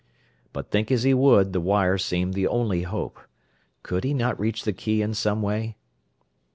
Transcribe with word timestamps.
But 0.51 0.71
think 0.71 0.89
as 0.91 1.03
he 1.03 1.13
would, 1.13 1.53
the 1.53 1.61
wire 1.61 1.99
seemed 1.99 2.33
the 2.33 2.47
only 2.47 2.81
hope. 2.81 3.19
Could 3.83 4.03
he 4.03 4.15
not 4.15 4.39
reach 4.39 4.63
the 4.63 4.73
key 4.73 5.03
in 5.03 5.13
some 5.13 5.43
way? 5.43 5.77